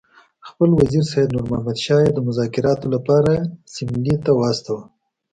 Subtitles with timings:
[0.47, 3.31] خپل وزیر سید نور محمد شاه یې د مذاکراتو لپاره
[3.73, 4.83] سیملې ته واستاوه.